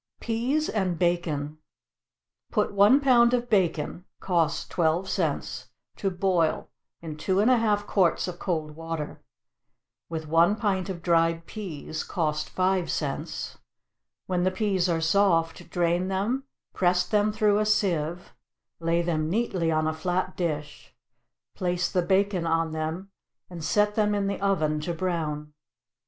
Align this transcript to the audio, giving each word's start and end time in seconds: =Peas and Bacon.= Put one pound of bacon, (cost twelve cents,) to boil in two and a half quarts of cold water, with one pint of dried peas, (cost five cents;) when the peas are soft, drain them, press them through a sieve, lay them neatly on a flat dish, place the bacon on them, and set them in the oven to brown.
=Peas 0.19 0.67
and 0.67 0.97
Bacon.= 0.97 1.59
Put 2.51 2.73
one 2.73 3.01
pound 3.01 3.35
of 3.35 3.51
bacon, 3.51 4.05
(cost 4.19 4.71
twelve 4.71 5.07
cents,) 5.07 5.67
to 5.97 6.09
boil 6.09 6.69
in 7.03 7.15
two 7.17 7.39
and 7.39 7.51
a 7.51 7.57
half 7.57 7.85
quarts 7.85 8.27
of 8.27 8.39
cold 8.39 8.71
water, 8.75 9.21
with 10.09 10.25
one 10.27 10.55
pint 10.55 10.89
of 10.89 11.03
dried 11.03 11.45
peas, 11.45 12.03
(cost 12.03 12.49
five 12.49 12.89
cents;) 12.89 13.59
when 14.25 14.41
the 14.41 14.49
peas 14.49 14.89
are 14.89 15.01
soft, 15.01 15.69
drain 15.69 16.07
them, 16.07 16.45
press 16.73 17.05
them 17.07 17.31
through 17.31 17.59
a 17.59 17.65
sieve, 17.67 18.33
lay 18.79 19.03
them 19.03 19.29
neatly 19.29 19.71
on 19.71 19.85
a 19.85 19.93
flat 19.93 20.35
dish, 20.35 20.95
place 21.53 21.91
the 21.91 22.01
bacon 22.01 22.47
on 22.47 22.71
them, 22.71 23.11
and 23.51 23.63
set 23.63 23.93
them 23.93 24.15
in 24.15 24.25
the 24.25 24.41
oven 24.41 24.79
to 24.79 24.95
brown. 24.95 25.53